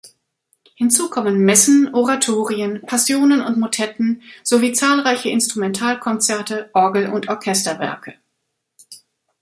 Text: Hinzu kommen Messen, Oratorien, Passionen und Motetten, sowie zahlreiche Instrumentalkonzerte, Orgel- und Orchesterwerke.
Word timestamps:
Hinzu 0.77 1.11
kommen 1.11 1.45
Messen, 1.45 1.93
Oratorien, 1.93 2.81
Passionen 2.87 3.39
und 3.39 3.59
Motetten, 3.59 4.23
sowie 4.43 4.71
zahlreiche 4.73 5.29
Instrumentalkonzerte, 5.29 6.71
Orgel- 6.73 7.09
und 7.13 7.29
Orchesterwerke. 7.29 8.15